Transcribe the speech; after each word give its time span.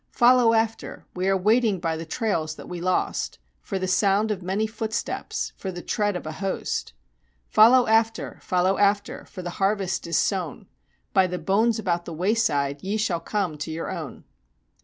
Follow 0.13 0.53
after 0.53 1.05
we 1.15 1.27
are 1.27 1.37
waiting 1.37 1.79
by 1.79 1.95
the 1.95 2.07
trails 2.07 2.55
that 2.55 2.67
we 2.67 2.81
lost 2.81 3.37
For 3.61 3.77
the 3.77 3.87
sound 3.87 4.31
of 4.31 4.41
many 4.41 4.65
footsteps, 4.65 5.53
for 5.55 5.71
the 5.71 5.83
tread 5.83 6.15
of 6.15 6.25
a 6.25 6.31
host. 6.41 6.93
"Follow 7.49 7.85
after 7.85 8.39
follow 8.41 8.79
after 8.79 9.25
for 9.25 9.43
the 9.43 9.51
harvest 9.61 10.07
is 10.07 10.17
sown: 10.17 10.65
By 11.13 11.27
the 11.27 11.37
bones 11.37 11.77
about 11.77 12.05
the 12.05 12.13
wayside 12.13 12.81
ye 12.81 12.97
shall 12.97 13.19
come 13.19 13.59
to 13.59 13.69
your 13.69 13.91
own!" 13.91 14.23